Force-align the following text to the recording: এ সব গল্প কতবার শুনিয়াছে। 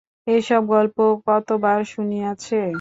এ 0.27 0.35
সব 0.41 0.63
গল্প 0.67 0.97
কতবার 1.27 1.79
শুনিয়াছে। 1.85 2.61